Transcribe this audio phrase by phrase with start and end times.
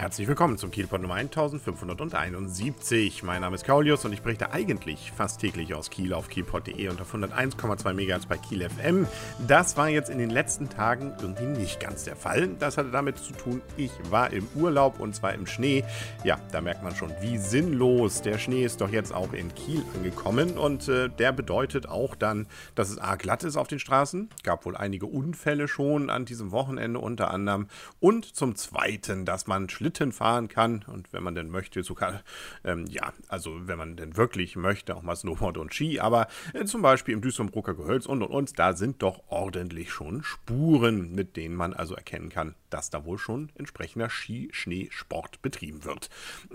[0.00, 3.22] Herzlich willkommen zum Kielpot Nummer 1571.
[3.22, 7.02] Mein Name ist Kaulius und ich berichte eigentlich fast täglich aus Kiel auf kielpot.de und
[7.02, 9.06] auf 101,2 MHz bei Kiel FM.
[9.46, 12.48] Das war jetzt in den letzten Tagen irgendwie nicht ganz der Fall.
[12.58, 15.84] Das hatte damit zu tun, ich war im Urlaub und zwar im Schnee.
[16.24, 18.22] Ja, da merkt man schon, wie sinnlos.
[18.22, 22.46] Der Schnee ist doch jetzt auch in Kiel angekommen und äh, der bedeutet auch dann,
[22.74, 24.30] dass es arg glatt ist auf den Straßen.
[24.44, 27.66] Gab wohl einige Unfälle schon an diesem Wochenende unter anderem.
[27.98, 32.22] Und zum Zweiten, dass man Schlitten Schlitten fahren kann und wenn man denn möchte, sogar,
[32.64, 36.64] ähm, ja, also wenn man denn wirklich möchte, auch mal Snowboard und Ski, aber äh,
[36.64, 41.36] zum Beispiel im Düsseldorfer Gehölz und und und, da sind doch ordentlich schon Spuren, mit
[41.36, 46.08] denen man also erkennen kann, dass da wohl schon entsprechender Ski-Schneesport betrieben wird.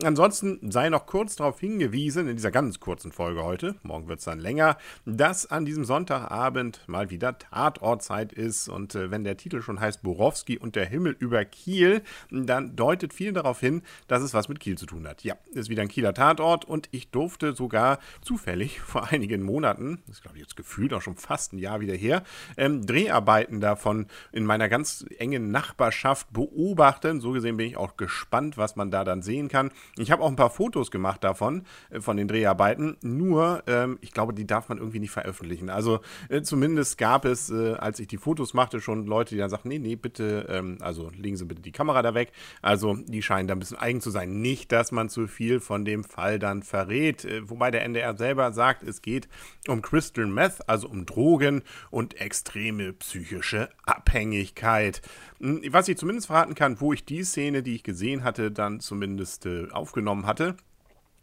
[0.04, 4.26] Ansonsten sei noch kurz darauf hingewiesen, in dieser ganz kurzen Folge heute, morgen wird es
[4.26, 9.62] dann länger, dass an diesem Sonntagabend mal wieder Tatortzeit ist und äh, wenn der Titel
[9.62, 14.34] schon heißt Borowski und der Himmel über Kiel, dann deutet viel darauf hin, dass es
[14.34, 15.23] was mit Kiel zu tun hat.
[15.23, 20.17] Ja, ist wieder ein Kieler Tatort und ich durfte sogar zufällig vor einigen Monaten, das
[20.17, 22.23] ist glaube ich jetzt gefühlt auch schon fast ein Jahr wieder her,
[22.57, 27.20] ähm, Dreharbeiten davon in meiner ganz engen Nachbarschaft beobachten.
[27.20, 29.71] So gesehen bin ich auch gespannt, was man da dann sehen kann.
[29.98, 32.98] Ich habe auch ein paar Fotos gemacht davon, äh, von den Dreharbeiten.
[33.01, 35.70] Nur, ähm, ich glaube, die darf man irgendwie nicht veröffentlichen.
[35.70, 39.49] Also äh, zumindest gab es, äh, als ich die Fotos machte, schon Leute, die dann
[39.49, 42.32] sagten, nee, nee, bitte, ähm, also legen Sie bitte die Kamera da weg.
[42.62, 44.41] Also die scheinen da ein bisschen eigen zu sein.
[44.41, 47.24] Nicht, dass man zu viel von dem Fall dann verrät.
[47.24, 49.30] Äh, wobei der NDR selber sagt, es geht
[49.68, 55.02] um Crystal Meth, also um Drogen und extreme psychische Abhängigkeit.
[55.40, 58.82] Hm, was ich zumindest verraten kann, wo ich die Szene, die ich gesehen hatte, dann
[58.82, 60.57] zumindest äh, aufgenommen hatte.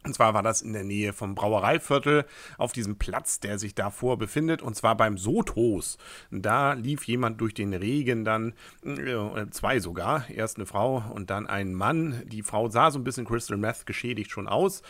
[0.04, 2.24] Und zwar war das in der Nähe vom Brauereiviertel
[2.58, 5.96] auf diesem Platz, der sich davor befindet, und zwar beim Sotos.
[6.30, 11.46] Da lief jemand durch den Regen dann, äh, zwei sogar, erst eine Frau und dann
[11.46, 12.22] ein Mann.
[12.26, 14.82] Die Frau sah so ein bisschen Crystal Meth geschädigt schon aus.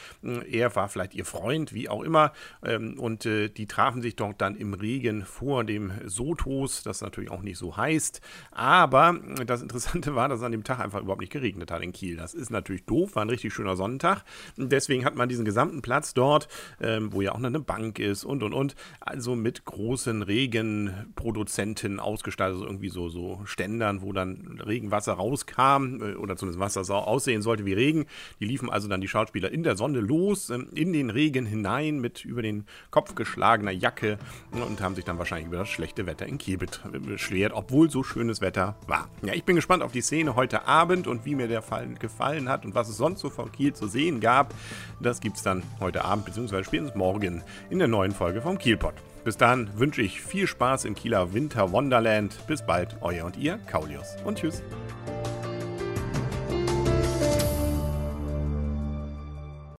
[0.51, 2.33] Er war vielleicht ihr Freund, wie auch immer.
[2.65, 7.31] Ähm, und äh, die trafen sich dort dann im Regen vor dem Sotos, das natürlich
[7.31, 8.21] auch nicht so heißt.
[8.51, 11.93] Aber das Interessante war, dass es an dem Tag einfach überhaupt nicht geregnet hat in
[11.93, 12.17] Kiel.
[12.17, 14.25] Das ist natürlich doof, war ein richtig schöner Sonnentag.
[14.57, 16.49] Deswegen deswegen hat man diesen gesamten Platz dort,
[16.81, 22.01] ähm, wo ja auch noch eine Bank ist und und und, also mit großen Regenproduzenten
[22.01, 26.95] ausgestattet, also irgendwie so, so Ständern, wo dann Regenwasser rauskam äh, oder zumindest Wasser so
[26.95, 28.07] aussehen sollte wie Regen.
[28.41, 32.01] Die liefen also dann die Schauspieler in der Sonne los, ähm, in den Regen hinein
[32.01, 34.19] mit über den Kopf geschlagener Jacke
[34.53, 38.41] und haben sich dann wahrscheinlich über das schlechte Wetter in Kiel beschwert, obwohl so schönes
[38.41, 39.09] Wetter war.
[39.23, 42.49] Ja, ich bin gespannt auf die Szene heute Abend und wie mir der Fall gefallen
[42.49, 44.55] hat und was es sonst so von Kiel zu sehen gab.
[45.03, 46.63] Das gibt es dann heute Abend bzw.
[46.63, 48.95] spätestens morgen in der neuen Folge vom Kielpot.
[49.25, 52.37] Bis dann wünsche ich viel Spaß im Kieler Winter Wonderland.
[52.47, 54.17] Bis bald, euer und ihr, Kaulius.
[54.25, 54.63] Und tschüss.